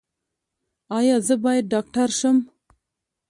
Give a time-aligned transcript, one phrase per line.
[0.97, 2.37] ایا زه باید ډاکټر شم؟